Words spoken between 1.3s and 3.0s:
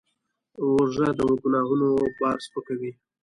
ګناهونو بار سپکوي.